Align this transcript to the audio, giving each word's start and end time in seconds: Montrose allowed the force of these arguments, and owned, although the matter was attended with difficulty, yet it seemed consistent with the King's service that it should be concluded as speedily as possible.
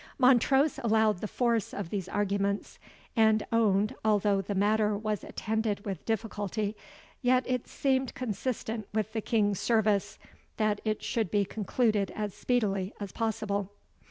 Montrose 0.17 0.79
allowed 0.83 1.19
the 1.19 1.27
force 1.27 1.75
of 1.75 1.91
these 1.91 2.09
arguments, 2.09 2.79
and 3.15 3.45
owned, 3.51 3.93
although 4.03 4.41
the 4.41 4.55
matter 4.55 4.97
was 4.97 5.23
attended 5.23 5.85
with 5.85 6.03
difficulty, 6.05 6.75
yet 7.21 7.43
it 7.47 7.67
seemed 7.67 8.15
consistent 8.15 8.87
with 8.95 9.13
the 9.13 9.21
King's 9.21 9.59
service 9.59 10.17
that 10.57 10.81
it 10.83 11.03
should 11.03 11.29
be 11.29 11.45
concluded 11.45 12.11
as 12.15 12.33
speedily 12.33 12.95
as 12.99 13.11
possible. 13.11 13.73